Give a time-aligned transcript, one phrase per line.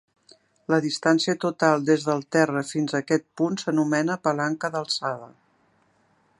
[0.73, 5.33] La distància total des del terra fins a aquest punt s'anomena palanca d'alçada.